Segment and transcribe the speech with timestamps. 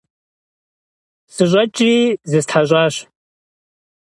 [1.33, 1.95] СыщӀэкӀри
[2.29, 2.95] зыстхьэщӀащ.